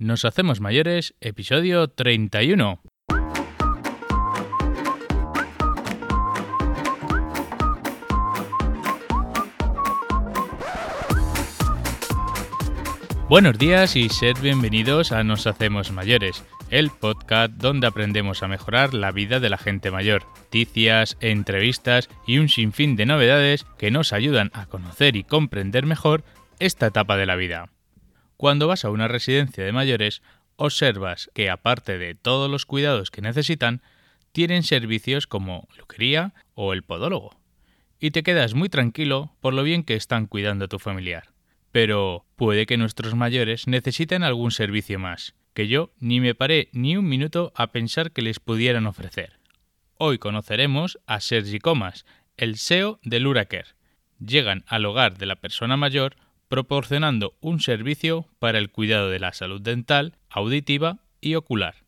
[0.00, 2.80] Nos hacemos mayores, episodio 31.
[13.28, 18.94] Buenos días y sed bienvenidos a Nos Hacemos Mayores, el podcast donde aprendemos a mejorar
[18.94, 20.22] la vida de la gente mayor.
[20.44, 26.22] Noticias, entrevistas y un sinfín de novedades que nos ayudan a conocer y comprender mejor
[26.60, 27.68] esta etapa de la vida.
[28.38, 30.22] Cuando vas a una residencia de mayores,
[30.54, 33.82] observas que aparte de todos los cuidados que necesitan,
[34.30, 37.36] tienen servicios como luquería o el podólogo.
[37.98, 41.32] Y te quedas muy tranquilo por lo bien que están cuidando a tu familiar.
[41.72, 46.96] Pero puede que nuestros mayores necesiten algún servicio más, que yo ni me paré ni
[46.96, 49.40] un minuto a pensar que les pudieran ofrecer.
[49.96, 53.74] Hoy conoceremos a Sergi Comas, el SEO del Uraker.
[54.24, 56.14] Llegan al hogar de la persona mayor
[56.48, 61.84] proporcionando un servicio para el cuidado de la salud dental, auditiva y ocular.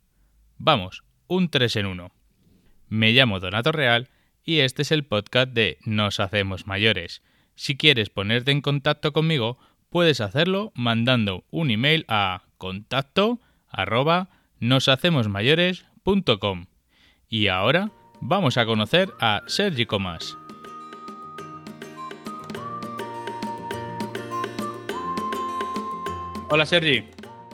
[0.58, 2.12] Vamos, un 3 en 1.
[2.88, 4.08] Me llamo Donato Real
[4.44, 7.22] y este es el podcast de Nos Hacemos Mayores.
[7.54, 9.58] Si quieres ponerte en contacto conmigo,
[9.90, 14.28] puedes hacerlo mandando un email a contacto arroba
[14.60, 16.66] noshacemosmayores.com.
[17.28, 20.39] Y ahora vamos a conocer a Sergi Comas.
[26.52, 27.04] Hola Sergi.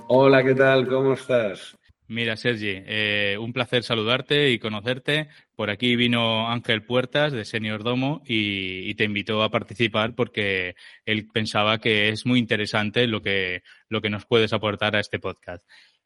[0.09, 0.89] Hola, ¿qué tal?
[0.89, 1.77] ¿Cómo estás?
[2.09, 5.29] Mira, Sergi, eh, un placer saludarte y conocerte.
[5.55, 11.29] Por aquí vino Ángel Puertas de Senior Domo y, te invitó a participar porque él
[11.31, 15.63] pensaba que es muy interesante lo que, lo que nos puedes aportar a este podcast.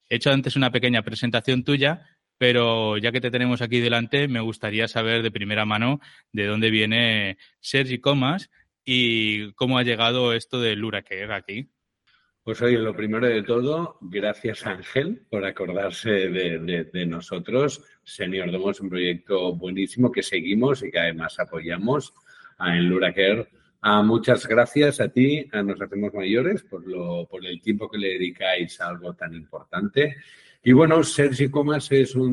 [0.08, 2.04] He hecho antes una pequeña presentación tuya,
[2.38, 6.00] pero ya que te tenemos aquí delante, me gustaría saber de primera mano
[6.32, 8.50] de dónde viene Sergi Comas
[8.84, 11.70] y cómo ha llegado esto del Huracán aquí.
[12.42, 17.84] Pues oye, lo primero de todo, gracias Ángel por acordarse de, nosotros.
[18.02, 22.14] Senior Domo un proyecto buenísimo que seguimos y que además apoyamos
[22.58, 23.46] en Luraker.
[23.82, 27.98] Ah, muchas gracias a ti, a Nos Hacemos Mayores, por, lo, por el tiempo que
[27.98, 30.16] le dedicáis a algo tan importante.
[30.64, 32.32] Y bueno, Sergi Comas es un,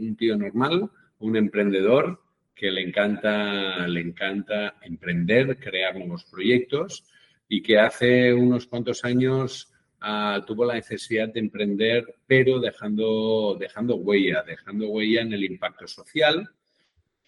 [0.00, 0.90] un tío normal,
[1.20, 2.20] un emprendedor
[2.52, 7.04] que le encanta, le encanta emprender, crear nuevos proyectos
[7.48, 13.96] y que hace unos cuantos años ah, tuvo la necesidad de emprender, pero dejando, dejando
[13.96, 16.48] huella, dejando huella en el impacto social.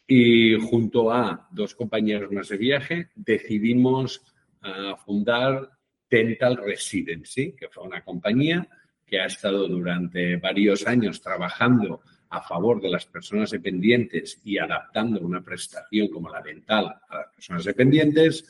[0.06, 4.22] Y junto a dos compañeros más de viaje decidimos
[4.62, 5.70] ah, fundar
[6.10, 8.66] Dental Residency, que fue una compañía
[9.06, 15.20] que ha estado durante varios años trabajando a favor de las personas dependientes y adaptando
[15.20, 18.46] una prestación como la dental a las personas dependientes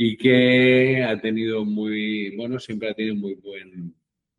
[0.00, 3.92] y que ha tenido muy, bueno, siempre ha tenido muy buen,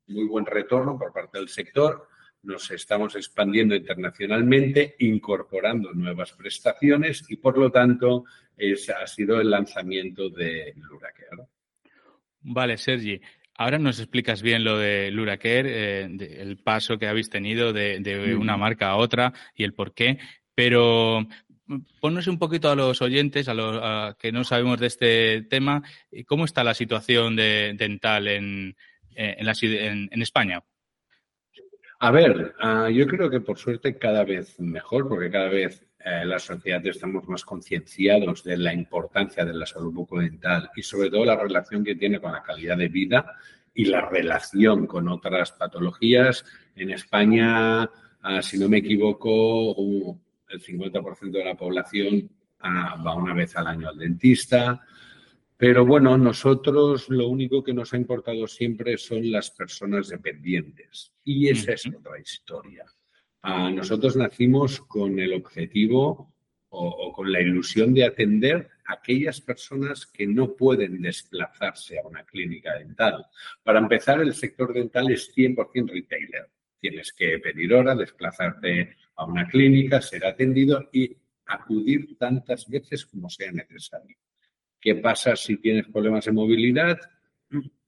[0.07, 2.07] muy buen retorno por parte del sector.
[2.43, 8.23] Nos estamos expandiendo internacionalmente, incorporando nuevas prestaciones y, por lo tanto,
[8.55, 11.49] es, ha sido el lanzamiento de Luracare.
[12.39, 13.19] Vale, Sergi.
[13.55, 18.33] Ahora nos explicas bien lo de Luracare, eh, el paso que habéis tenido de, de
[18.33, 20.19] una marca a otra y el por qué.
[20.55, 21.27] Pero
[21.99, 25.83] ponnos un poquito a los oyentes, a los que no sabemos de este tema,
[26.27, 28.75] ¿cómo está la situación de, dental en,
[29.15, 30.63] eh, en, España?
[31.99, 36.23] A ver, ah, yo creo que por suerte cada vez mejor, porque cada vez eh,
[36.25, 41.25] la sociedad estamos más concienciados de la importancia de la salud bucodental y sobre todo
[41.25, 43.35] la relación que tiene con la calidad de vida
[43.73, 46.45] y la relación con otras patologías.
[46.75, 47.89] En España,
[48.21, 50.17] ah, si no me equivoco,
[50.49, 52.29] el 50% de la población
[52.59, 54.83] ah, va una vez al año al dentista.
[55.57, 61.11] Pero bueno, nosotros lo único que nos ha importado siempre son las personas dependientes.
[61.23, 62.85] Y esa es otra historia.
[63.41, 66.33] Ah, nosotros nacimos con el objetivo
[66.69, 72.07] o, o, con la ilusión de atender a aquellas personas que no pueden desplazarse a
[72.07, 73.25] una clínica dental.
[73.63, 76.49] Para empezar, el sector dental es 100% retailer.
[76.79, 81.15] Tienes que pedir hora, desplazarte a una clínica, ser atendido y
[81.45, 84.17] acudir tantas veces como sea necesario.
[84.79, 86.97] ¿Qué pasa si tienes problemas de movilidad?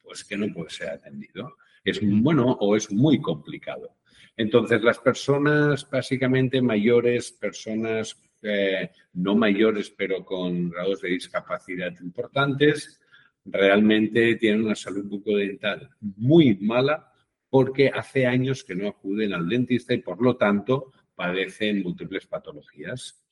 [0.04, 1.58] Pues que no puede ser atendido.
[1.84, 3.96] Es bueno o es muy complicado.
[4.36, 13.00] Entonces, las personas básicamente mayores, personas eh, no mayores pero con grados de discapacidad importantes,
[13.46, 17.11] realmente tienen una salud bucodental muy mala
[17.51, 23.24] porque hace años que no acuden al dentista y por lo tanto padecen múltiples patologías.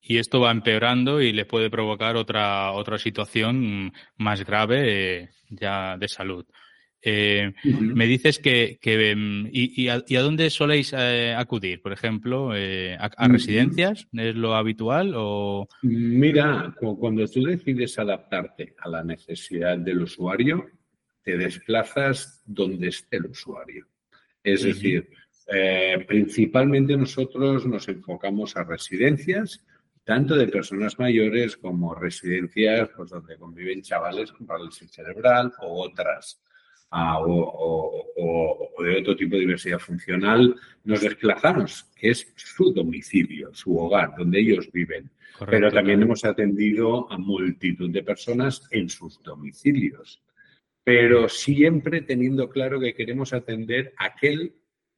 [0.00, 5.96] Y esto va empeorando y le puede provocar otra, otra situación más grave eh, ya
[5.98, 6.46] de salud.
[7.02, 11.80] Eh, me dices que, em, y, a, dónde soléis eh, acudir?
[11.80, 15.14] Por ejemplo, eh, a, residencias, ¿es lo habitual?
[15.16, 15.66] O...
[15.82, 20.66] Mira, cuando tú decides adaptarte a la necesidad del usuario,
[21.22, 23.86] te desplazas donde esté el usuario.
[24.42, 25.08] Es decir,
[26.06, 29.64] principalmente nosotros nos enfocamos a residencias,
[30.04, 36.40] tanto de personas mayores como residencias pues, donde conviven chavales con parálisis cerebral o otras
[36.92, 44.14] o, de otro tipo de diversidad funcional, nos desplazamos, que es su domicilio, su hogar,
[44.16, 45.10] donde ellos viven.
[45.48, 50.20] Pero también hemos atendido a multitud de personas en sus domicilios.
[50.82, 54.54] Pero siempre teniendo claro que queremos atender a aquel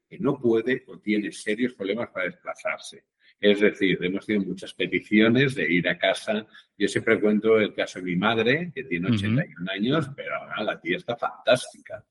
[0.09, 3.05] que no puede o tiene serios problemas para desplazarse.
[3.41, 6.47] Es decir, hemos tenido muchas peticiones de ir a casa.
[6.79, 10.81] Yo siempre cuento el caso de mi madre, que tiene 81 años, pero ahora la
[10.81, 12.05] tía está fantástica.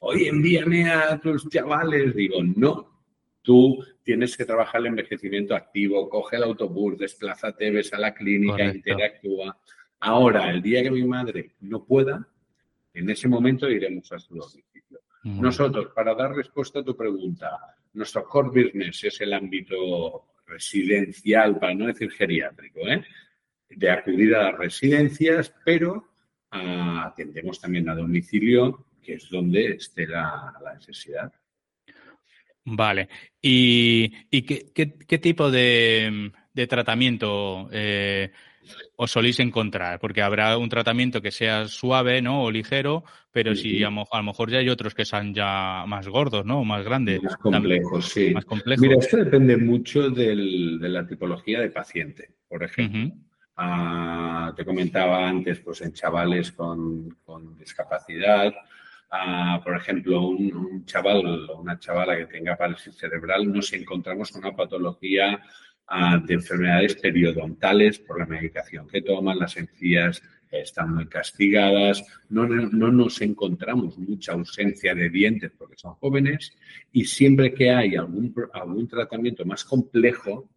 [0.00, 2.14] Oye, envíame a tus chavales.
[2.14, 3.02] Digo, no,
[3.40, 8.66] tú tienes que trabajar el envejecimiento activo, coge el autobús, desplázate, ves a la clínica,
[8.66, 9.58] interactúa.
[10.00, 12.28] Ahora, el día que mi madre no pueda,
[12.94, 15.00] en ese momento iremos a su domicilio.
[15.24, 21.74] Nosotros, para dar respuesta a tu pregunta, nuestro core business es el ámbito residencial, para
[21.74, 23.04] no decir geriátrico, ¿eh?
[23.70, 26.10] de acudir a las residencias, pero
[26.50, 31.32] ah, atendemos también a domicilio, que es donde esté la, necesidad.
[32.64, 33.08] Vale.
[33.40, 34.10] ¿Y,
[34.42, 36.32] qué, tipo de,
[36.68, 38.30] tratamiento eh,
[38.96, 39.98] os solís encontrar?
[40.00, 42.42] Porque habrá un tratamiento que sea suave, ¿no?
[42.42, 46.44] O ligero, pero si a, lo mejor ya hay otros que sean ya más gordos,
[46.44, 46.60] ¿no?
[46.60, 47.22] O más grandes.
[47.22, 48.32] Más complejos, sí.
[48.32, 48.82] Más complejos.
[48.82, 50.34] Mira, esto depende mucho de
[50.88, 53.12] la tipología de paciente, por ejemplo.
[53.56, 57.16] Ah, te comentaba antes, pues en chavales con,
[57.56, 58.52] discapacidad,
[59.10, 64.32] ah, por ejemplo, un, un, chaval o una chavala que tenga parálisis cerebral, nos encontramos
[64.32, 65.40] con una patología
[66.26, 72.92] de enfermedades periodontales por la medicación que toman, las encías están muy castigadas, no, no,
[72.92, 76.56] nos encontramos mucha ausencia de dientes porque son jóvenes
[76.92, 80.48] y siempre que hay algún, algún tratamiento más complejo,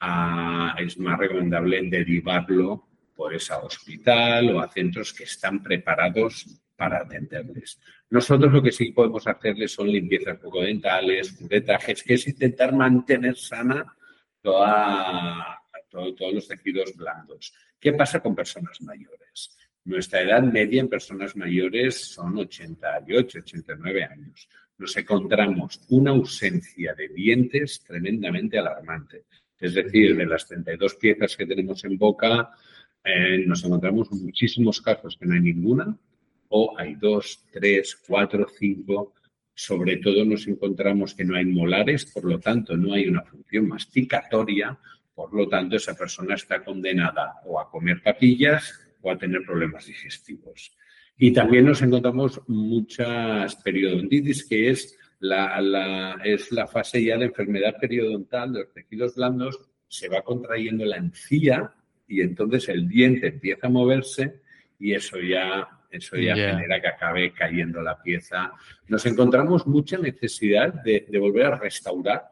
[0.00, 6.46] ah, es más recomendable derivarlo por esa hospital o a centros que están preparados
[6.76, 7.78] para atenderles.
[8.08, 13.94] Nosotros lo que sí podemos hacerles son limpiezas bucodentales, curetajes, que es intentar mantener sana
[14.42, 17.52] toda, todos los tejidos blandos.
[17.78, 19.56] ¿Qué pasa con personas mayores?
[19.84, 24.48] Nuestra edad media en personas mayores son 88, 89 años.
[24.78, 29.24] Nos encontramos una ausencia de dientes tremendamente alarmante.
[29.58, 32.50] Es decir, de las 32 piezas que tenemos en boca,
[33.04, 35.96] eh, nos encontramos muchísimos casos que no hay ninguna,
[36.48, 39.14] o hay dos, tres, cuatro, cinco
[39.60, 43.68] sobre todo nos encontramos que no hay molares, por lo tanto no hay una función
[43.68, 44.78] masticatoria,
[45.14, 48.72] por lo tanto esa persona está condenada o a comer papillas
[49.02, 50.74] o a tener problemas digestivos.
[51.18, 57.74] Y también nos encontramos muchas periodontitis, que es la, es la fase ya de enfermedad
[57.78, 61.74] periodontal de los tejidos blandos, se va contrayendo la encía
[62.08, 64.40] y entonces el diente empieza a moverse
[64.78, 68.52] y eso ya eso ya genera que acabe cayendo la pieza.
[68.88, 72.22] Nos encontramos mucha necesidad de, volver a restaurar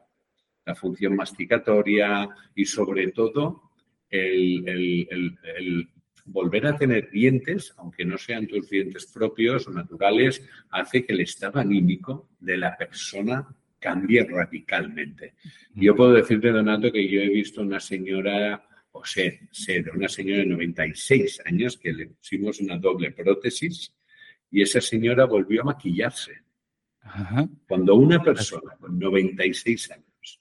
[0.65, 3.73] la función masticatoria y sobre todo
[4.11, 5.89] el,
[6.27, 11.21] volver a tener dientes, aunque no sean tus dientes propios o naturales, hace que el
[11.21, 13.49] estado anímico de la persona
[13.81, 15.35] cambie radicalmente.
[15.75, 18.68] Yo puedo decirte, Donato, que yo he visto una señora
[18.99, 23.95] o ser, ser una señora de 96 años que le pusimos una doble prótesis
[24.51, 26.33] y esa señora volvió a maquillarse.
[27.67, 30.41] Cuando una persona con 96 años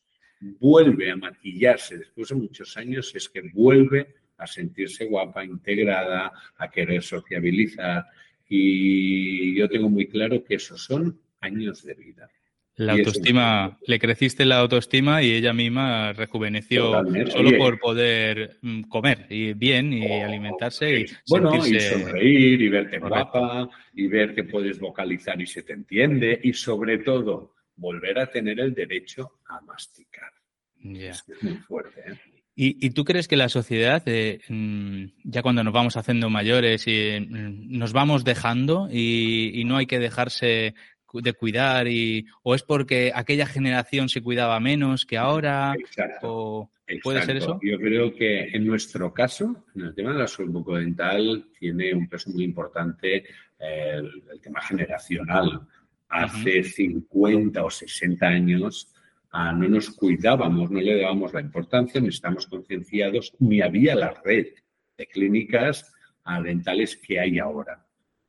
[0.59, 6.69] vuelve a maquillarse después de muchos años, es que vuelve a sentirse guapa, integrada, a
[6.69, 8.05] querer sociabilizar.
[8.47, 12.29] Y yo tengo muy claro que esos son años de vida.
[12.77, 19.25] La autoestima, le creciste la autoestima y ella misma rejuveneció solo por poder mm, comer
[19.29, 24.43] y bien y oh, alimentarse y bueno y sonreír y verte guapa y ver que
[24.43, 29.59] puedes vocalizar y se te entiende y sobre todo volver a tener el derecho a
[29.61, 30.31] masticar.
[30.83, 32.01] Es muy fuerte.
[32.05, 32.37] ¿eh?
[32.59, 37.19] ¿Y, tú crees que la sociedad, eh, mm, ya cuando nos vamos haciendo mayores, y,
[37.19, 40.73] mm, nos vamos dejando y, no hay que dejarse
[41.13, 46.69] de cuidar y o es porque aquella generación se cuidaba menos que ahora Exacto.
[47.03, 47.59] ¿Puede ser eso?
[47.61, 52.07] Yo creo que en nuestro caso, en el tema de la salud bucodental, tiene un
[52.07, 53.25] peso muy importante
[53.59, 55.67] el, tema generacional.
[56.09, 58.93] Hace 50 o 60 años
[59.31, 64.13] ah, no nos cuidábamos, no le dábamos la importancia, ni estamos concienciados, ni había la
[64.23, 64.47] red
[64.97, 67.85] de clínicas ah, dentales que hay ahora.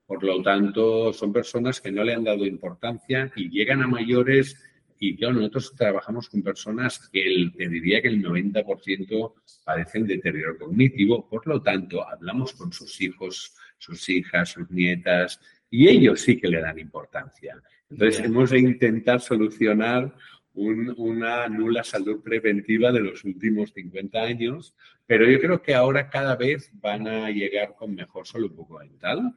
[0.08, 4.56] Por lo tanto, son personas que no le han dado importancia y llegan a mayores
[4.98, 9.34] y claro, nosotros trabajamos con personas que el, te diría que el 90%
[9.64, 15.88] padecen deterioro cognitivo, por lo tanto, hablamos con sus hijos, sus hijas, sus nietas, y
[15.88, 17.62] ellos sí que le dan importancia.
[17.90, 20.16] Entonces, hemos de intentar solucionar
[20.54, 24.74] una nula salud preventiva de los últimos 50 años,
[25.06, 29.36] pero yo creo que ahora cada vez van a llegar con mejor salud bucodental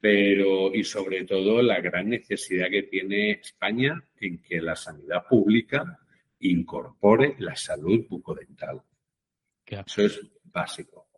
[0.00, 5.98] pero y sobre todo la gran necesidad que tiene España en que la sanidad pública
[6.40, 8.82] incorpore la salud bucodental.
[9.66, 11.08] Eso es básico.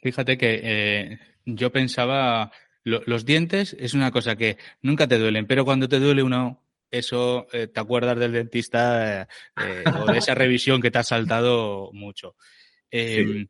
[0.00, 2.50] Fíjate que eh, yo pensaba,
[2.82, 7.46] los dientes es una cosa que nunca te duelen, pero cuando te duele uno, eso
[7.52, 12.34] eh, te acuerdas del dentista eh, o de esa revisión que te ha saltado mucho.
[12.90, 13.46] Em,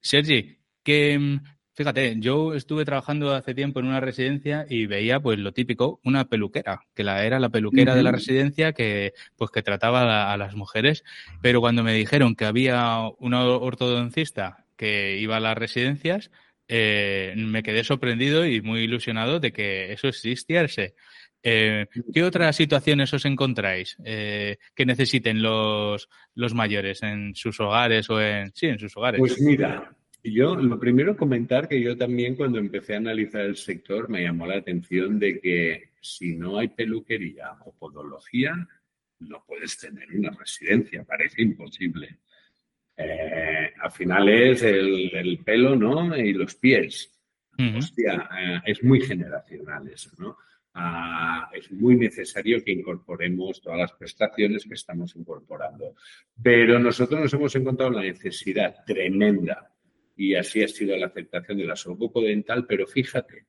[0.00, 1.40] Sergi, que
[1.80, 6.26] Fíjate, yo estuve trabajando hace tiempo en una residencia y veía pues lo típico, una
[6.26, 10.54] peluquera, que la era la peluquera de la residencia que pues que trataba a, las
[10.54, 11.04] mujeres,
[11.40, 16.30] pero cuando me dijeron que había una ortodoncista que iba a las residencias,
[16.68, 20.94] eh, me quedé sorprendido y muy ilusionado de que eso existiese.
[21.42, 28.10] Eh, ¿Qué otras situaciones os encontráis eh, que necesiten los, los mayores en sus hogares
[28.10, 29.18] o en sí en sus hogares?
[29.18, 29.90] Pues mira,
[30.22, 34.46] yo, lo primero comentar que yo también cuando empecé a analizar el sector me llamó
[34.46, 38.54] la atención de que si no hay peluquería o podología,
[39.20, 42.18] no puedes tener una residencia, parece imposible.
[42.96, 46.16] Eh, al final es el, pelo, ¿no?
[46.16, 47.10] Y los pies.
[47.76, 50.38] Hostia, eh, es muy generacional eso, ¿no?
[50.72, 55.94] Ah, es muy necesario que incorporemos todas las prestaciones que estamos incorporando.
[56.42, 59.70] Pero nosotros nos hemos encontrado la necesidad tremenda
[60.20, 63.46] y así ha sido la aceptación de la salud bucodental, pero fíjate,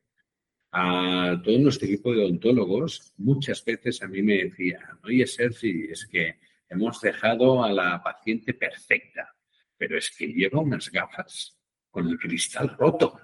[0.72, 6.08] a todo nuestro equipo de odontólogos muchas veces a mí me decían, oye Sergi, es
[6.08, 9.36] que hemos dejado a la paciente perfecta,
[9.78, 11.60] pero es que lleva unas gafas
[11.90, 13.20] con el cristal roto.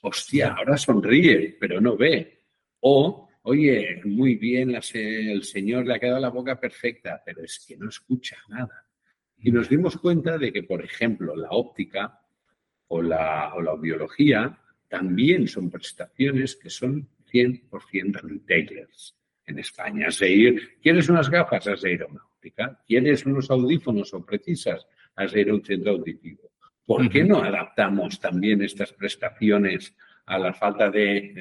[0.00, 2.40] Hostia, ahora sonríe, pero no ve.
[2.80, 7.76] O, oye, muy bien, el señor le ha quedado la boca perfecta, pero es que
[7.76, 8.84] no escucha nada.
[9.38, 12.18] Y nos dimos cuenta de que, por ejemplo, la óptica
[12.94, 14.54] o la, o la audiología
[14.86, 20.08] también son prestaciones que son 100% retailers en España.
[20.08, 21.66] Es decir, ¿quieres unas gafas?
[21.66, 22.78] Has de ir a una óptica.
[22.86, 24.86] ¿Quieres unos audífonos o precisas?
[25.16, 26.50] Has de ir a un centro auditivo.
[26.84, 29.96] ¿Por qué no adaptamos también estas prestaciones
[30.26, 31.34] a la falta de,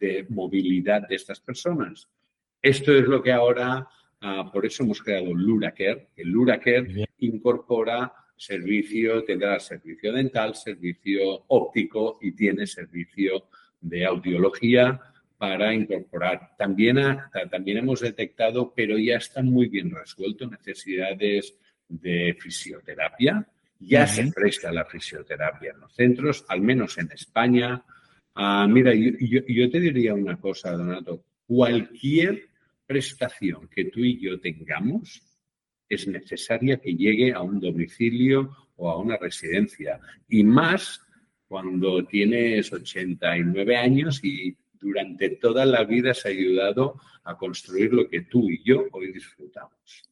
[0.00, 2.08] de, movilidad de estas personas?
[2.62, 3.86] Esto es lo que ahora,
[4.22, 6.08] ah, por eso hemos creado Luracare.
[6.16, 13.48] El Luracare incorpora servicio, tendrá servicio dental, servicio óptico y tiene servicio
[13.80, 15.00] de audiología
[15.36, 16.56] para incorporar.
[16.56, 16.96] También,
[17.50, 21.54] también hemos detectado, pero ya están muy bien resueltos, necesidades
[21.88, 23.46] de fisioterapia.
[23.78, 27.84] Ya se presta la fisioterapia en los centros, al menos en España.
[28.34, 31.24] Ah, mira, yo, yo te diría una cosa, Donato.
[31.46, 32.48] Cualquier
[32.86, 35.22] prestación que tú y yo tengamos,
[35.88, 40.00] es necesaria que llegue a un domicilio o a una residencia.
[40.28, 41.00] Y más
[41.46, 48.22] cuando tienes 89 años y durante toda la vida has ayudado a construir lo que
[48.22, 50.02] tú y yo hoy disfrutamos.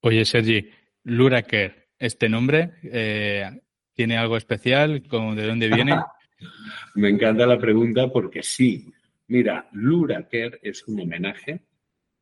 [0.00, 0.68] Oye, Sergi,
[1.04, 3.60] Luraker, ¿este nombre eh,
[3.92, 5.02] tiene algo especial?
[5.02, 5.96] ¿De dónde viene?
[6.94, 8.92] Me encanta la pregunta porque sí.
[9.28, 11.62] Mira, Luraker es un homenaje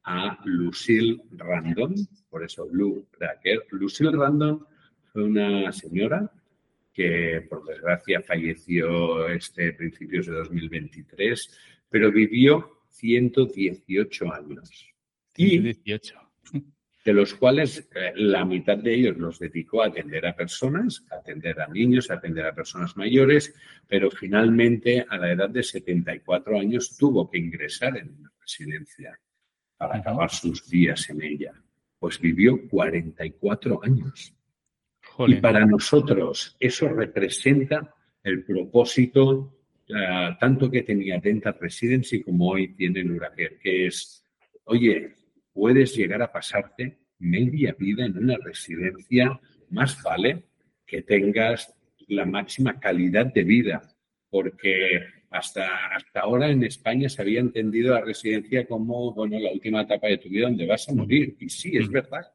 [0.04, 1.94] a Lucille Random,
[2.28, 3.66] por eso Lou Cracker.
[3.70, 4.64] Lucille Random
[5.12, 6.30] fue una señora
[6.92, 14.94] que por desgracia falleció este principios de 2023, pero vivió 118 años.
[15.36, 16.18] Y 118.
[17.04, 21.16] De los cuales eh, la mitad de ellos los dedicó a atender a personas, a
[21.16, 23.54] atender a niños, a atender a personas mayores,
[23.88, 29.18] pero finalmente a la edad de 74 años tuvo que ingresar en una residencia
[29.82, 31.52] para acabar sus días en ella.
[31.98, 34.32] Pues vivió 44 años.
[35.26, 39.58] Y para nosotros eso representa el propósito
[39.88, 44.24] eh, tanto que tenía Dental Residency como hoy tiene Luraker, que es,
[44.66, 45.16] oye,
[45.52, 50.44] puedes llegar a pasarte media vida en una residencia, más vale
[50.86, 51.74] que tengas
[52.06, 53.82] la máxima calidad de vida,
[54.30, 55.00] porque
[55.32, 60.08] hasta, hasta ahora en España se había entendido la residencia como, bueno, la última etapa
[60.08, 61.36] de tu vida donde vas a morir.
[61.40, 62.30] Y sí, es verdad,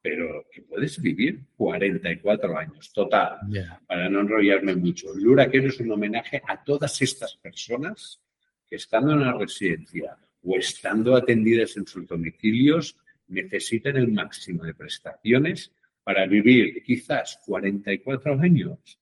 [0.00, 3.38] pero que puedes vivir 44 años, total,
[3.86, 5.14] para no enrollarme mucho.
[5.14, 8.20] Luraquero es un homenaje a todas estas personas
[8.68, 12.96] que estando en la residencia o estando atendidas en sus domicilios
[13.28, 15.72] necesitan el máximo de prestaciones
[16.02, 18.98] para vivir quizás 44 años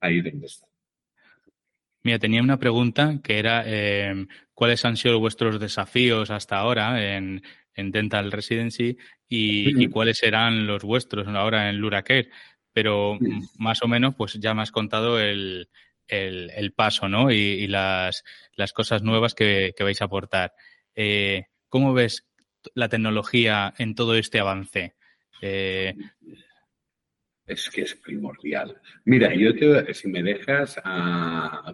[0.00, 0.67] ahí donde están.
[2.08, 7.42] Mira, tenía una pregunta que era eh, cuáles han sido vuestros desafíos hasta ahora en,
[7.76, 8.96] Dental Residency
[9.28, 12.30] y, cuáles serán los vuestros ahora en Luracare.
[12.72, 13.18] Pero
[13.58, 15.68] más o menos, pues ya me has contado el,
[16.74, 17.30] paso, ¿no?
[17.30, 18.24] Y, las,
[18.56, 20.54] las, cosas nuevas que, vais a aportar.
[20.94, 22.26] Eh, ¿Cómo ves
[22.74, 24.94] la tecnología en todo este avance?
[25.42, 25.94] Eh,
[27.48, 28.78] es que es primordial.
[29.06, 30.76] Mira, yo te, si me dejas,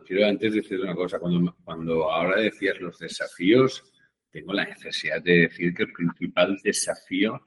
[0.06, 1.18] quiero antes decir una cosa.
[1.18, 3.82] Cuando, cuando ahora decías los desafíos,
[4.30, 7.42] tengo la necesidad de decir que el principal desafío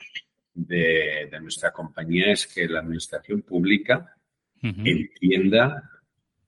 [0.53, 4.13] de, nuestra compañía es que la administración pública
[4.61, 5.89] entienda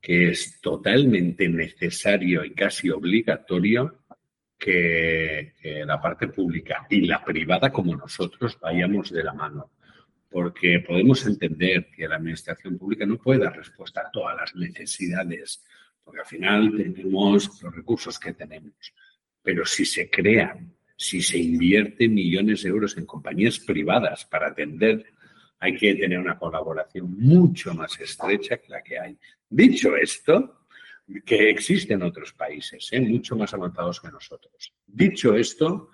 [0.00, 4.00] que es totalmente necesario y casi obligatorio
[4.58, 5.54] que
[5.86, 9.70] la parte pública y la privada como nosotros vayamos de la mano
[10.30, 15.64] porque podemos entender que la administración pública no puede dar respuesta a todas las necesidades,
[16.04, 18.94] porque al final tenemos los recursos que tenemos.
[19.42, 25.04] Pero si se crean, si se invierte millones de euros en compañías privadas para atender,
[25.58, 29.18] hay que tener una colaboración mucho más estrecha que la que hay.
[29.48, 30.66] Dicho esto,
[31.24, 33.00] que existe en otros países, ¿eh?
[33.00, 34.72] mucho más avanzados que nosotros.
[34.86, 35.90] Dicho esto,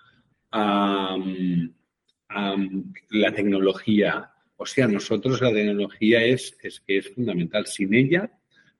[2.28, 7.66] la tecnología, o sea, nosotros la tecnología es, es que es fundamental.
[7.66, 8.30] Sin ella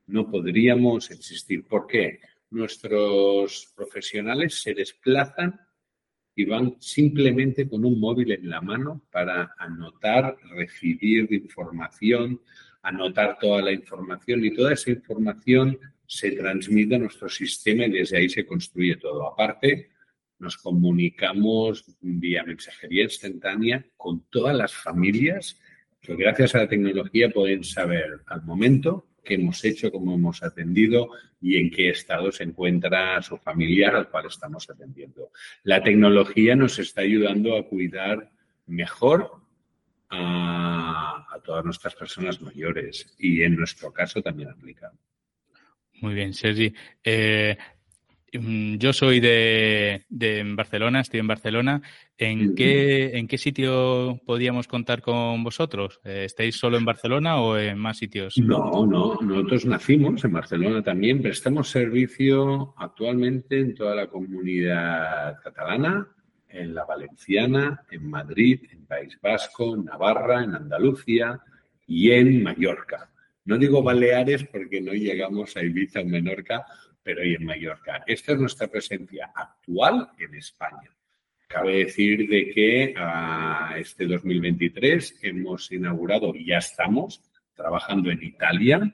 [0.07, 1.63] no podríamos existir.
[1.65, 2.19] ¿Por qué?
[2.49, 5.59] Nuestros profesionales se desplazan
[6.35, 12.41] y van simplemente con un móvil en la mano para anotar, recibir información,
[12.83, 18.17] anotar toda la información y toda esa información se transmite a nuestro sistema y desde
[18.17, 19.27] ahí se construye todo.
[19.27, 19.89] Aparte,
[20.39, 25.59] nos comunicamos vía mensajería instantánea con todas las familias
[26.01, 31.09] que gracias a la tecnología pueden saber al momento qué hemos hecho, cómo hemos atendido
[31.41, 35.31] y en qué estado se encuentra su familiar al cual estamos atendiendo.
[35.63, 38.31] La tecnología nos está ayudando a cuidar
[38.67, 39.31] mejor
[40.09, 44.91] a, todas nuestras personas mayores y en nuestro caso también aplica.
[46.01, 46.73] Muy bien, Sergi.
[47.03, 47.57] Eh,
[48.31, 50.03] yo soy de,
[50.55, 51.81] Barcelona, estoy en Barcelona.
[52.17, 56.01] ¿En, qué, ¿En qué sitio podíamos contar con vosotros?
[56.03, 58.37] Eh, ¿Estáis solo en Barcelona o en más sitios?
[58.37, 61.21] No, no, nosotros nacimos en Barcelona también.
[61.21, 66.07] Prestamos servicio actualmente en toda la comunidad catalana,
[66.49, 71.39] en la valenciana, en Madrid, en País Vasco, en Navarra, en Andalucía
[71.85, 73.09] y en Mallorca.
[73.45, 76.65] No digo Baleares porque no llegamos a Ibiza o Menorca
[77.07, 78.03] pero y en Mallorca.
[78.05, 80.91] Esta es nuestra presencia actual en España.
[81.47, 87.21] Cabe decir de que a este 2023 hemos inaugurado y ya estamos
[87.55, 88.93] trabajando en Italia,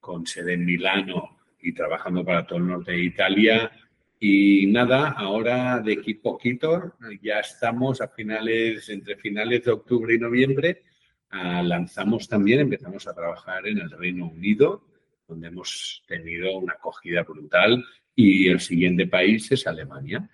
[0.00, 3.70] con sede en Milano y trabajando para todo el norte de Italia.
[4.18, 10.18] Y nada, ahora de aquí poquito, ya estamos a finales, entre finales de octubre y
[10.18, 10.82] noviembre,
[11.30, 14.82] ah, lanzamos también, empezamos a trabajar en el Reino Unido
[15.26, 20.28] donde hemos tenido una acogida brutal y el siguiente país es Alemania.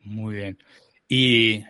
[0.00, 0.58] Muy bien.
[1.08, 1.64] Y,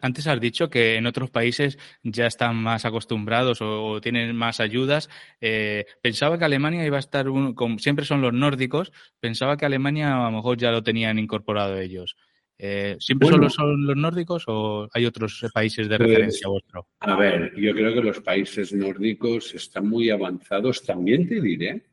[0.00, 5.10] antes has dicho que en otros países ya están más acostumbrados o, tienen más ayudas.
[5.40, 10.16] Eh, pensaba que Alemania iba a estar, como siempre son los nórdicos, pensaba que Alemania
[10.16, 12.16] a lo mejor ya lo tenían incorporado ellos.
[12.60, 16.88] Eh, ¿Siempre solo son los nórdicos o hay otros países de pues, referencia vuestro?
[16.98, 20.82] A ver, yo creo que los países nórdicos están muy avanzados.
[20.84, 21.86] También te diré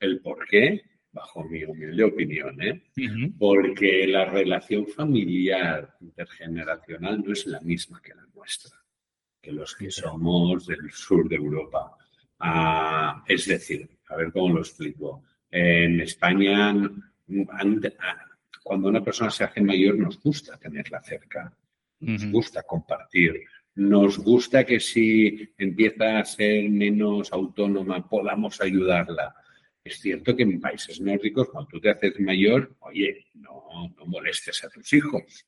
[0.00, 2.82] el por qué, bajo mi humilde opinión, ¿eh?
[3.38, 8.76] porque la relación familiar intergeneracional no es la misma que la nuestra,
[9.40, 11.96] que los que somos del sur de Europa.
[12.40, 15.22] Ah, es decir, a ver cómo lo explico.
[15.48, 16.74] En España
[18.64, 21.54] cuando una persona se hace mayor nos gusta tenerla cerca,
[22.00, 23.42] nos gusta compartir,
[23.74, 29.34] nos gusta que si empieza a ser menos autónoma podamos ayudarla.
[29.84, 34.70] Es cierto que en países nórdicos, cuando tú te haces mayor, oye, no, molestes a
[34.70, 35.44] tus hijos.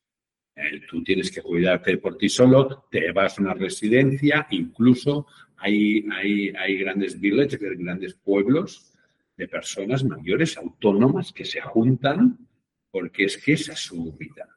[0.55, 5.25] Eh, tú tienes que cuidarte por ti solo, te vas a una residencia, incluso
[5.57, 8.93] hay, hay, hay grandes villages, grandes pueblos
[9.35, 12.46] de personas mayores autónomas que se juntan
[12.91, 14.47] porque es que esa es su vida.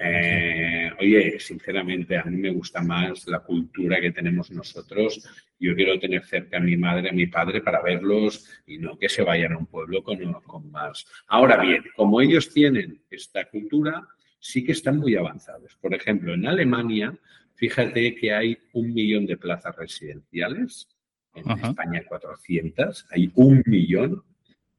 [0.00, 5.28] Eh, oye, sinceramente, a mí me gusta más la cultura que tenemos nosotros.
[5.58, 9.08] Yo quiero tener cerca a mi madre, a mi padre para verlos y no que
[9.08, 11.04] se vayan a un pueblo con, con más.
[11.26, 14.06] Ahora bien, como ellos tienen esta cultura,
[14.38, 15.76] sí que están muy avanzados.
[15.80, 17.16] Por ejemplo, en Alemania,
[17.54, 20.88] fíjate que hay un millón de plazas residenciales.
[21.34, 24.22] En España 400, hay un millón.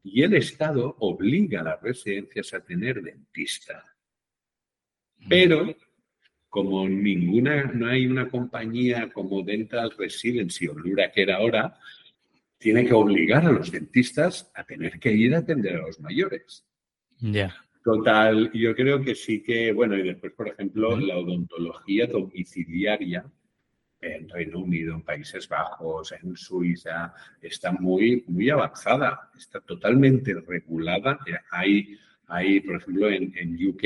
[0.03, 3.83] Y el Estado obliga a las residencias a tener dentista.
[5.27, 5.75] Pero
[6.49, 10.75] como ninguna, no hay una compañía como Dental Residency o
[11.15, 11.77] era ahora,
[12.57, 16.65] tiene que obligar a los dentistas a tener que ir a atender a los mayores.
[17.19, 17.55] Ya.
[17.83, 23.25] Total, yo creo que sí que, bueno, y después, por ejemplo, la odontología domiciliaria
[24.01, 31.19] en Reino Unido, en Países Bajos, en Suiza, está muy, muy avanzada, está totalmente regulada.
[31.51, 33.83] Hay, hay por ejemplo, en, en UK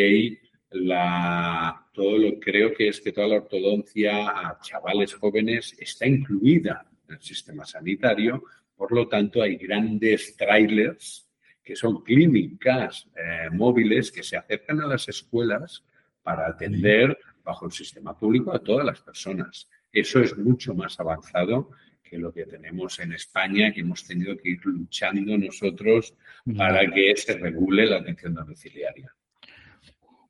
[0.73, 6.85] la, todo lo creo que es que toda la ortodoncia a chavales jóvenes está incluida
[7.07, 8.43] en el sistema sanitario,
[8.75, 11.29] por lo tanto hay grandes trailers
[11.63, 15.83] que son clínicas eh, móviles que se acercan a las escuelas
[16.21, 19.69] para atender bajo el sistema público a todas las personas.
[19.93, 21.69] Eso es mucho más avanzado
[22.03, 26.13] que lo que tenemos en España, que hemos tenido que ir luchando nosotros
[26.57, 29.13] para que se regule la atención domiciliaria.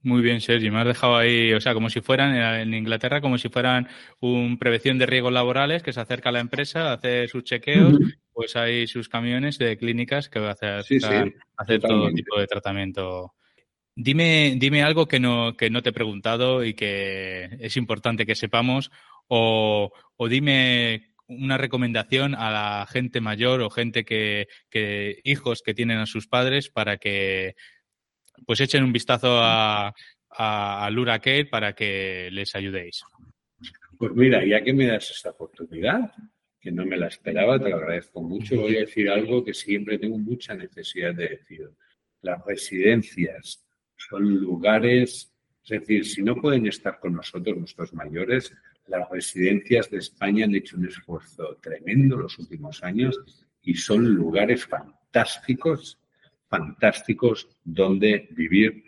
[0.04, 0.69] Muy bien, Sergi.
[0.69, 3.88] Me has dejado ahí, o sea, como si fueran en Inglaterra, como si fueran
[4.19, 7.97] un prevención de riesgos laborales que se acerca a la empresa, hace sus chequeos,
[8.34, 10.84] pues hay sus camiones de clínicas que va a hacer,
[11.58, 13.34] hacer todo tipo de tratamiento.
[13.95, 18.36] Dime, dime algo que no, que no te he preguntado y que es importante que
[18.36, 18.91] sepamos,
[19.28, 25.74] o, o dime una recomendación a la gente mayor o gente que, que hijos que
[25.74, 27.56] tienen a sus padres para que
[28.46, 29.94] pues echen un vistazo a,
[30.30, 33.04] a, Lura para que les ayudéis.
[33.98, 36.12] Pues mira, ya que me das esta oportunidad,
[36.60, 40.00] que no me la esperaba, te lo agradezco mucho, voy a decir algo que siempre
[40.00, 41.70] tengo mucha necesidad de decir.
[42.22, 45.32] Las residencias son lugares,
[45.64, 48.54] es decir, si no pueden estar con nosotros nuestros mayores,
[48.88, 53.19] las residencias de España han hecho un esfuerzo tremendo los últimos años
[53.62, 56.00] y son lugares fantásticos
[56.54, 58.84] fantásticos donde vivir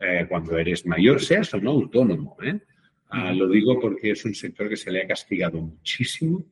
[0.00, 2.36] eh, cuando eres mayor, seas o no autónomo.
[2.42, 2.58] ¿eh?
[3.10, 6.44] Ah, lo digo porque es un sector que se le ha castigado muchísimo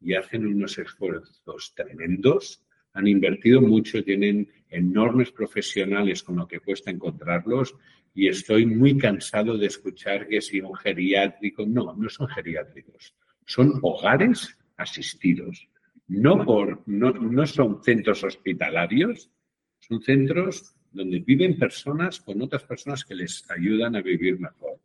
[0.00, 2.62] y hacen unos esfuerzos tremendos.
[2.96, 7.74] Han invertido mucho, tienen enormes profesionales con lo que cuesta encontrarlos
[8.14, 13.78] y estoy muy cansado de escuchar que si un geriátrico, no, no son geriátricos, son
[13.82, 15.68] hogares asistidos.
[16.08, 19.30] No, por, no, no son centros hospitalarios,
[19.78, 24.80] son centros donde viven personas con otras personas que les ayudan a vivir mejor.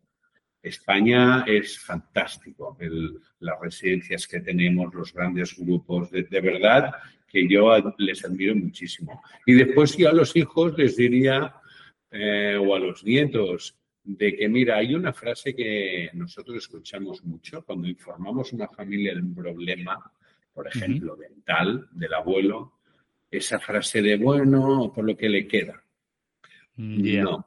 [0.62, 2.76] España es fantástico,
[3.40, 6.92] las residencias que tenemos, los grandes grupos, de, verdad
[7.32, 9.22] que yo les admiro muchísimo.
[9.46, 11.54] Y después yo a los hijos les diría,
[12.10, 17.64] eh, o a los nietos, de que, mira, hay una frase que nosotros escuchamos mucho
[17.64, 20.12] cuando informamos a una familia de un problema,
[20.52, 22.74] por ejemplo, dental, del abuelo,
[23.30, 25.82] esa frase de bueno por lo que le queda.
[26.76, 27.46] Mm, no.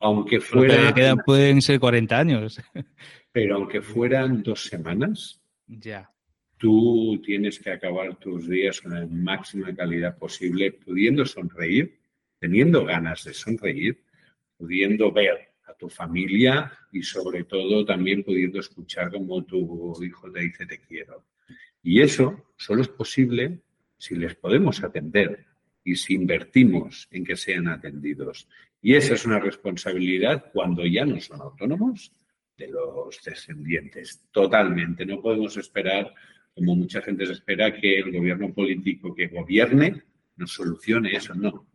[0.00, 1.14] Aunque fuera.
[1.24, 2.60] pueden ser 40 años.
[3.32, 5.40] Pero aunque fueran dos semanas.
[5.68, 6.10] Ya.
[6.62, 11.98] Tú tienes que acabar tus días con la máxima calidad posible, pudiendo sonreír,
[12.38, 14.04] teniendo ganas de sonreír,
[14.56, 20.38] pudiendo ver a tu familia y sobre todo también pudiendo escuchar como tu hijo te
[20.38, 21.24] dice te quiero.
[21.82, 23.58] Y eso solo es posible
[23.98, 25.44] si les podemos atender
[25.82, 28.46] y si invertimos en que sean atendidos.
[28.80, 32.12] Y esa es una responsabilidad cuando ya no son autónomos
[32.56, 34.28] de los descendientes.
[34.30, 35.04] Totalmente.
[35.04, 36.14] No podemos esperar,
[36.54, 40.02] como mucha gente se espera, que el gobierno político que gobierne
[40.36, 41.34] nos solucione eso.
[41.34, 41.66] No.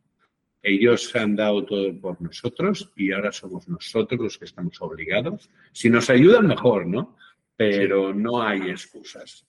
[0.62, 5.50] Ellos han dado todo por nosotros y ahora somos nosotros los que estamos obligados.
[5.72, 7.16] Si nos ayudan, mejor, ¿no?
[7.56, 9.48] Pero no hay excusas.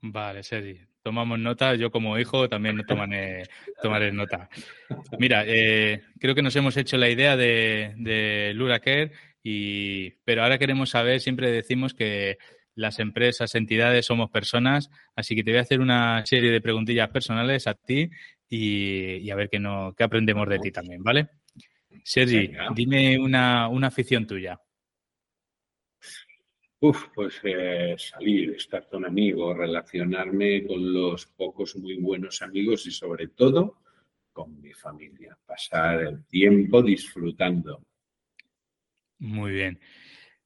[0.00, 1.74] Vale, Sergi tomamos nota.
[1.74, 3.44] Yo como hijo también tomaré,
[3.82, 4.48] tomaré nota.
[5.18, 8.54] Mira, eh, creo que nos hemos hecho la idea de, de
[9.42, 12.38] y, pero ahora queremos saber, siempre decimos que
[12.80, 17.10] las empresas, entidades, somos personas, así que te voy a hacer una serie de preguntillas
[17.10, 18.10] personales a ti
[18.48, 21.28] y, a ver qué, no, qué aprendemos de ti también, ¿vale?
[22.02, 24.58] Sergi, dime una, una afición tuya.
[26.80, 32.90] Uf, pues eh, salir, estar con amigos, relacionarme con los pocos muy buenos amigos y
[32.90, 33.82] sobre todo
[34.32, 37.82] con mi familia, pasar el tiempo disfrutando.
[39.18, 39.78] Muy bien.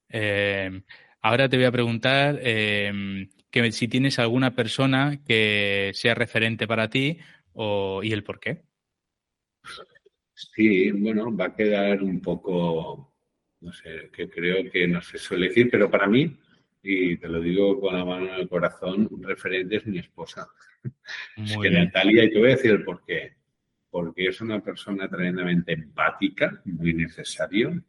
[0.08, 0.82] Eh,
[1.24, 6.88] ahora te voy a preguntar eh, que si tienes alguna persona que sea referente para
[6.88, 7.18] ti
[7.52, 8.62] o, y el por qué.
[10.34, 13.14] Sí, bueno, va a quedar un poco
[13.64, 16.36] no sé, que creo que no se suele decir, pero para mí,
[16.82, 20.46] y te lo digo con la mano en el corazón, un referente es mi esposa.
[21.36, 23.36] es que Natalia, y te voy a decir el por qué.
[23.88, 27.82] Porque es una persona tremendamente empática, muy necesario,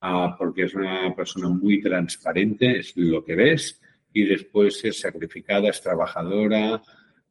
[0.00, 3.80] ah, porque es una persona muy transparente, es lo que ves,
[4.12, 6.82] y después es sacrificada, es trabajadora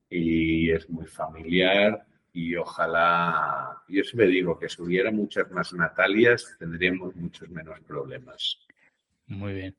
[0.09, 6.55] y es muy familiar y ojalá, yo siempre digo que si hubiera muchas más Natalias
[6.59, 8.59] tendríamos muchos menos problemas.
[9.27, 9.75] Muy bien.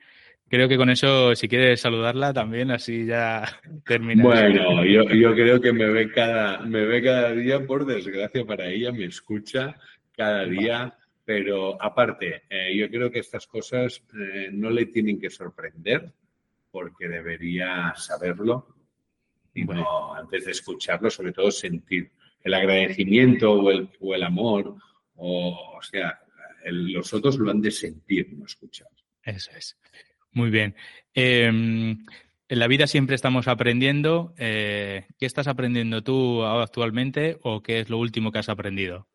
[0.48, 3.44] Creo que con eso, si quieres saludarla también, así ya
[3.86, 4.24] termina.
[4.24, 8.66] Bueno, yo, yo, creo que me ve, cada, me ve cada día, por desgracia para
[8.66, 9.76] ella, me escucha
[10.16, 10.98] cada día,
[11.32, 16.12] pero aparte, eh, yo creo que estas cosas eh, no le tienen que sorprender
[16.72, 18.74] porque debería saberlo
[19.54, 22.10] y no, antes de escucharlo, sobre todo sentir
[22.42, 24.74] el agradecimiento o el, o el amor,
[25.14, 26.18] o, o sea,
[26.64, 28.88] los otros lo han de sentir, no escuchar.
[29.22, 29.78] Eso es.
[30.32, 30.74] Muy bien.
[31.14, 31.90] Em,
[32.48, 34.34] en la vida siempre estamos aprendiendo.
[34.36, 39.06] Eh, ¿Qué estás aprendiendo tú actualmente o qué es lo último que has aprendido?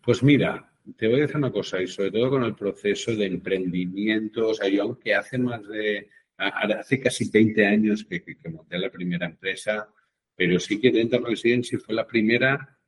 [0.00, 3.26] Pues mira, te voy a decir una cosa, y sobre todo con el proceso de
[3.26, 8.78] emprendimiento, o sea, yo aunque hace más de, hace casi 20 años que, que monté
[8.78, 9.88] la primera empresa,
[10.36, 12.78] pero sí que Dental Residency fue la primera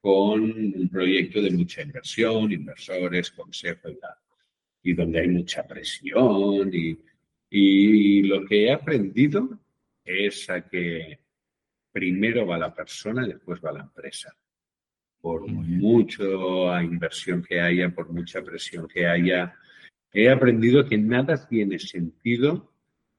[0.00, 4.14] con un proyecto de mucha inversión, inversores, consejo y tal,
[4.82, 6.98] y donde hay mucha presión y,
[7.50, 9.58] y lo que he aprendido
[10.04, 11.18] es a que
[11.92, 14.34] primero va la persona y después va la empresa.
[15.26, 19.56] Por mucha inversión que haya, por mucha presión que haya,
[20.12, 22.72] he aprendido que nada tiene sentido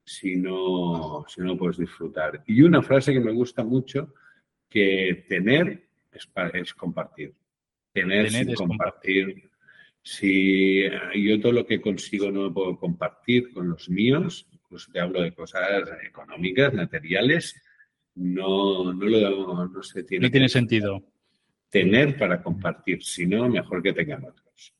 [0.05, 2.45] si no, si no puedes disfrutar.
[2.47, 4.13] Y una frase que me gusta mucho,
[4.69, 7.33] que tener es, es compartir.
[7.91, 9.49] Tener, sin compartir.
[10.01, 15.01] Si yo todo lo que consigo no lo puedo compartir con los míos, incluso te
[15.01, 17.61] hablo de cosas económicas, materiales,
[18.15, 20.27] no, no, lo, no se tiene.
[20.27, 21.03] No tiene sentido.
[21.69, 24.73] Tener para compartir, si no, mejor que tengan otros.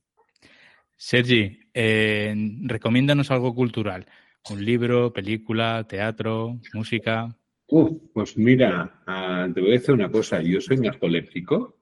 [0.96, 4.06] Sergi, eh, recomiéndanos algo cultural.
[4.50, 7.36] ¿Un libro, película, teatro, música?
[7.68, 10.42] Uf, pues mira, ah, te voy a decir una cosa.
[10.42, 11.78] Yo soy narcoléptico,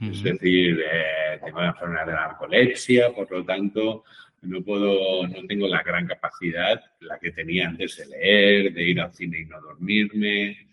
[0.00, 4.04] es decir, eh, tengo la enfermedad de la narcolepsia, por lo tanto,
[4.42, 9.00] no puedo, no tengo la gran capacidad, la que tenía antes de leer, de ir
[9.00, 10.68] al cine y no dormirme.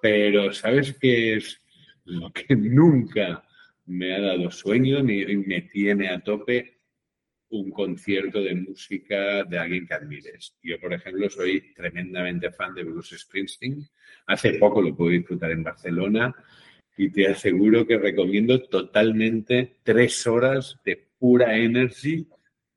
[0.00, 1.59] Pero, ¿sabes qué es
[2.10, 3.44] lo que nunca
[3.86, 6.80] me ha dado sueño ni me tiene a tope?
[7.50, 10.56] un concierto de música de alguien que admires.
[10.62, 13.88] Yo, por ejemplo, soy tremendamente fan de Bruce Springsteen.
[14.26, 16.34] Hace poco lo pude disfrutar en Barcelona
[16.96, 22.26] y te aseguro que recomiendo totalmente tres horas de pura energy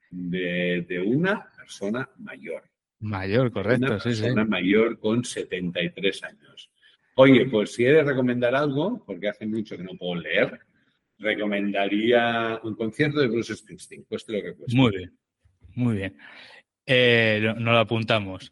[0.10, 2.64] de, una persona mayor.
[3.00, 3.86] Mayor, correcto.
[3.86, 6.72] Una persona mayor con 73 años.
[7.16, 10.60] Oye, pues si he de recomendar algo, porque hace mucho que no puedo leer,
[11.20, 14.76] recomendaría un concierto de Bruce Springsteen, cueste lo que cueste.
[14.76, 15.18] Muy bien,
[15.76, 16.18] muy bien.
[16.86, 18.52] Eh, nos lo apuntamos.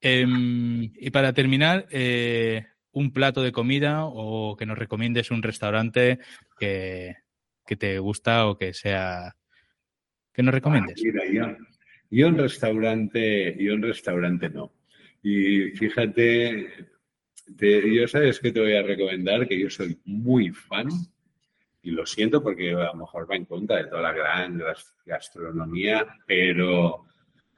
[0.00, 6.18] Em, y para terminar, eh, un plato de comida o que nos recomiendes un restaurante
[6.58, 7.16] que,
[7.78, 9.36] te gusta o que sea
[10.32, 10.96] que nos recomiendes.
[10.98, 11.56] Ah, mira, yo,
[12.10, 14.72] yo un restaurante, yo un restaurante no.
[15.22, 16.68] Y fíjate,
[17.56, 20.88] yo sabes que te voy a recomendar que yo soy muy fan
[21.82, 24.60] y lo siento porque a lo mejor va en contra de toda la gran
[25.06, 27.06] gastronomía, pero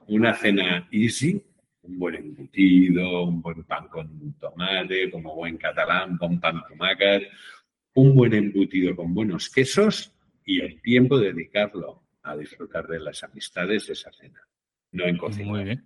[0.07, 1.41] una cena easy,
[1.83, 7.23] un buen embutido, un buen pan con tomate, como buen catalán, con pan tomacas,
[7.95, 10.13] un buen embutido con buenos quesos
[10.45, 14.39] y el tiempo dedicarlo a disfrutar de las amistades de esa cena,
[14.91, 15.49] no en cocina.
[15.49, 15.85] Muy bien.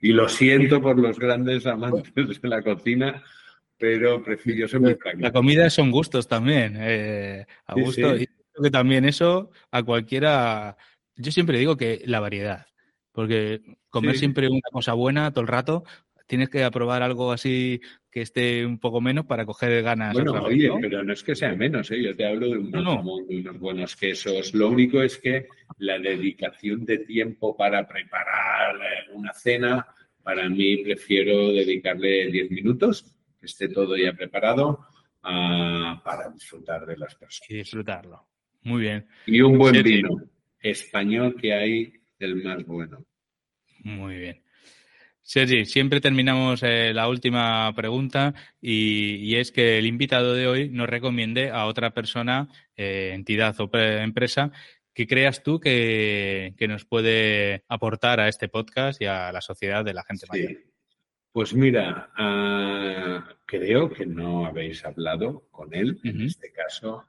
[0.00, 3.22] Y lo siento por los grandes amantes de la cocina,
[3.78, 8.16] pero prefiero ser muy La comida son gustos también, eh, a gusto.
[8.16, 10.76] Y creo que también eso a cualquiera.
[11.16, 12.66] Yo siempre digo que la variedad,
[13.12, 15.84] porque comer siempre una cosa buena todo el rato
[16.26, 20.14] tienes que aprobar algo así que esté un poco menos para coger ganas.
[20.14, 22.02] Bueno, oye, pero no es que sea menos, ¿eh?
[22.02, 24.54] yo te hablo de un jamón, de unos buenos quesos.
[24.54, 28.76] Lo único es que la dedicación de tiempo para preparar
[29.12, 29.86] una cena,
[30.22, 33.04] para mí prefiero dedicarle 10 minutos,
[33.38, 34.86] que esté todo ya preparado,
[35.22, 37.50] para disfrutar de las personas.
[37.50, 38.26] Y disfrutarlo.
[38.62, 39.06] Muy bien.
[39.26, 40.22] Y un buen vino
[40.60, 43.04] español que hay del más bueno.
[43.84, 44.45] Muy bien.
[45.28, 50.88] Sergi, siempre terminamos eh, la última pregunta y, es que el invitado de hoy nos
[50.88, 54.52] recomiende a otra persona, eh, entidad o empresa
[54.94, 59.94] que creas tú que, nos puede aportar a este podcast y a la sociedad de
[59.94, 60.58] la gente mayor.
[61.32, 67.04] Pues mira, ah, creo que no habéis hablado con él, en este caso,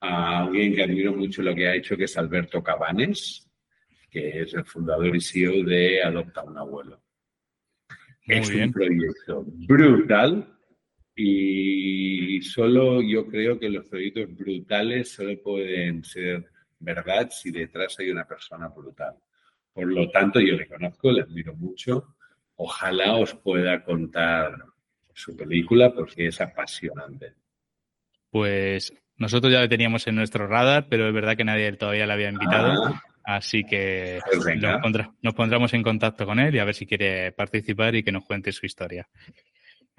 [0.00, 3.50] a alguien que admiro mucho lo que ha hecho, que es Alberto Cabanes,
[4.08, 7.05] que es el fundador y CEO de Adopta un Abuelo
[8.26, 10.56] es un proyecto brutal
[11.14, 16.44] y solo yo creo que los proyectos brutales solo pueden ser
[16.78, 19.14] verdad si detrás hay una persona brutal.
[19.72, 22.16] Por lo tanto, yo le conozco, le admiro mucho.
[22.56, 24.56] Ojalá os pueda contar
[25.12, 27.34] su película porque es apasionante.
[28.30, 32.12] Pues nosotros ya lo teníamos en nuestro radar, pero es verdad que nadie todavía le
[32.12, 32.84] había invitado.
[32.84, 33.02] Ah.
[33.26, 34.56] Así que pues
[35.20, 38.24] nos, pondremos en contacto con él y a ver si quiere participar y que nos
[38.24, 39.08] cuente su historia.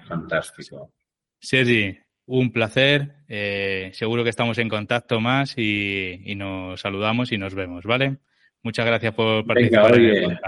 [0.07, 0.93] Fantástico.
[1.37, 3.15] Sergi, un placer.
[3.27, 8.19] Eh, seguro que estamos en contacto más y, nos saludamos y nos vemos, ¿vale?
[8.63, 10.39] Muchas gracias por participar en el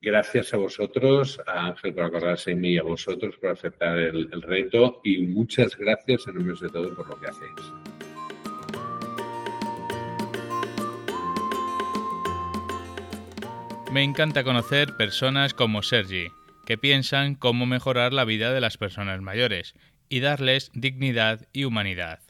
[0.00, 4.28] Gracias a vosotros, a Ángel por acordarse de mí y a vosotros por aceptar el,
[4.32, 7.91] el reto y muchas gracias en nombre de todo por lo que hacéis.
[13.92, 16.28] Me encanta conocer personas como Sergi,
[16.64, 19.74] que piensan cómo mejorar la vida de las personas mayores
[20.08, 22.20] y darles dignidad y humanidad.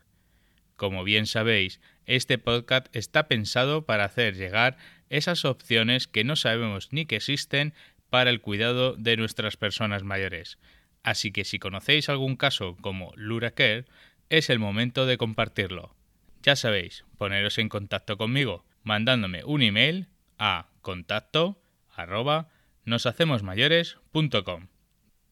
[0.74, 4.76] Como bien sabéis, este podcast está pensado para hacer llegar
[5.08, 7.74] esas opciones que no sabemos ni que existen
[8.10, 10.58] para el cuidado de nuestras personas mayores.
[11.04, 13.84] Así que si conocéis algún caso como LuraCare,
[14.30, 15.94] es el momento de compartirlo.
[16.42, 20.08] Ya sabéis, poneros en contacto conmigo mandándome un email
[20.40, 22.48] a contacto arroba
[22.84, 24.68] noshacemosmayores.com.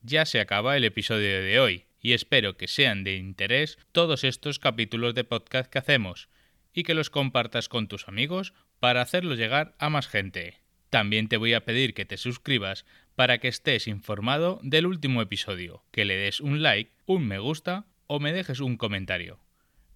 [0.02, 4.58] Ya se acaba el episodio de hoy y espero que sean de interés todos estos
[4.58, 6.28] capítulos de podcast que hacemos
[6.72, 10.60] y que los compartas con tus amigos para hacerlos llegar a más gente.
[10.88, 15.84] También te voy a pedir que te suscribas para que estés informado del último episodio,
[15.90, 19.38] que le des un like, un me gusta o me dejes un comentario.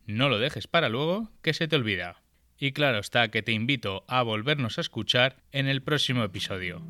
[0.07, 2.24] No lo dejes para luego, que se te olvida.
[2.59, 6.83] Y claro está que te invito a volvernos a escuchar en el próximo episodio.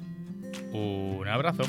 [0.72, 1.64] Un abrazo.